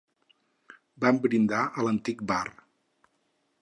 Van 1.05 1.21
brindar 1.27 1.61
a 1.83 1.87
l'antic 1.89 2.27
bar. 2.35 2.45